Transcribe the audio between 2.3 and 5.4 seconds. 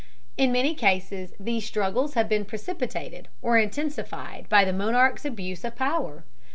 precipitated or intensified by the monarch's